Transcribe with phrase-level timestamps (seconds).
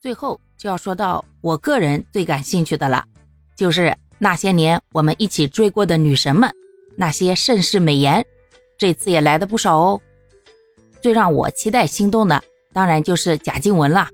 [0.00, 3.04] 最后就要说到我个人最感兴趣的了，
[3.56, 6.48] 就是那些年我们一起追过的女神们，
[6.96, 8.24] 那些盛世美颜，
[8.78, 10.00] 这次也来的不少哦。
[11.02, 12.40] 最让我期待心动的，
[12.72, 14.08] 当然就是贾静雯了。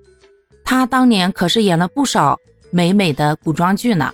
[0.64, 2.38] 她当年可是演了不少
[2.70, 4.12] 美美的古装剧呢。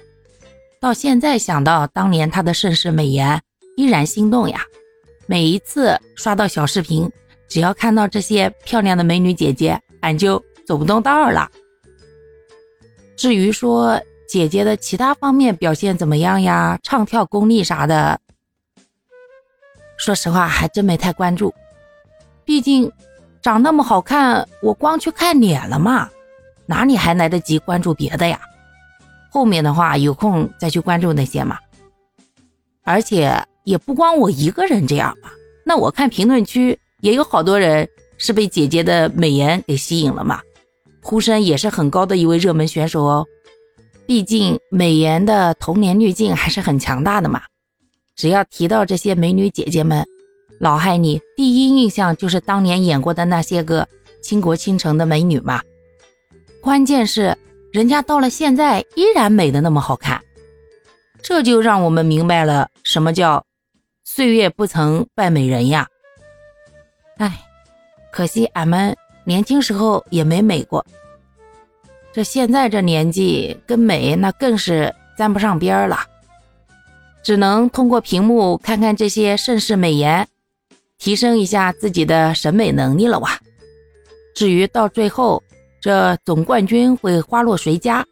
[0.81, 3.41] 到现在想到当年她的盛世美颜，
[3.77, 4.65] 依然心动呀。
[5.27, 7.09] 每一次刷到小视频，
[7.49, 11.51] 只要看到这些漂亮的美女姐姐，俺就走不动道了。
[13.17, 18.21] 至于说姐姐的其他方面表现怎么样呀，唱跳功力啥的，
[19.99, 21.53] 说实话还真没太关注。
[22.45, 22.93] 毕竟
[23.43, 26.09] 长那么好看，我光去看脸了嘛，
[26.67, 28.41] 哪里还来得及关注别的呀？
[29.29, 31.59] 后面的话有空再去关注那些嘛。
[32.85, 35.33] 而且也不光我一个人这样吧，
[35.67, 40.41] 那我看评论区也有好多人是被姐姐的美颜给吸引了嘛。
[41.03, 43.27] 呼声也是很高的一位热门选手哦。
[44.07, 47.43] 毕竟美颜的童年滤镜还是很强大的嘛。
[48.17, 50.07] 只要提到这些美女姐姐们。
[50.61, 53.89] 老害你第一印象就是当年演过的那些个
[54.21, 55.63] 倾国倾城的美女嘛，
[56.61, 57.35] 关键是
[57.73, 60.21] 人家到了现在依然美的那么好看，
[61.23, 63.43] 这就让我们明白了什么叫
[64.05, 65.89] 岁月不曾败美人呀。
[67.17, 67.41] 哎，
[68.13, 68.95] 可惜俺们
[69.31, 70.85] 年轻时候也没美过，
[72.13, 75.99] 这现在这年纪跟美那更是沾不上边儿了，
[77.23, 80.27] 只能通过屏幕看看这些盛世美颜。
[80.99, 83.39] 提升一下自己的审美能力了哇！
[84.35, 85.43] 至于到最后
[85.81, 88.05] 这总冠军会花落谁家，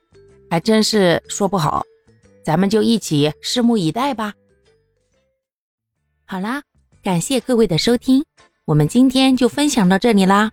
[0.49, 1.85] 还真是说不好，
[2.45, 4.33] 咱们就一起拭目以待吧。
[6.25, 6.63] 好啦，
[7.03, 8.25] 感谢各位的收听，
[8.65, 10.53] 我们今天就分享到这里啦。